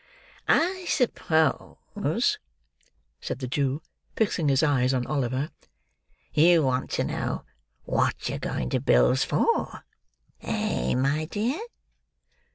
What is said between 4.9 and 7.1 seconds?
on Oliver, "you want to